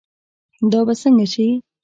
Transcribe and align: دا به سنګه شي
دا 0.71 0.81
به 0.87 0.93
سنګه 1.01 1.25
شي 1.33 1.47